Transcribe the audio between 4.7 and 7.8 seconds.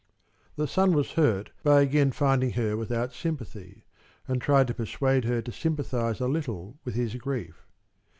persuade her to sympathize a little with his grief.